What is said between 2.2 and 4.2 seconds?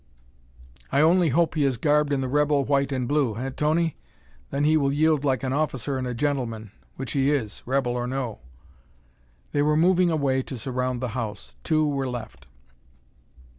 the rebel white and blue eh, Tony?